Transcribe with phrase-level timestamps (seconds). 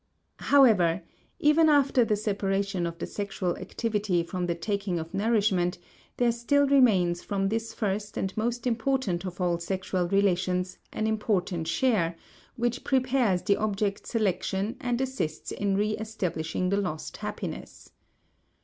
[0.27, 1.03] * However,
[1.37, 5.77] even after the separation of the sexual activity from the taking of nourishment,
[6.17, 11.67] there still remains from this first and most important of all sexual relations an important
[11.67, 12.15] share,
[12.55, 17.91] which prepares the object selection and assists in reestablishing the lost happiness.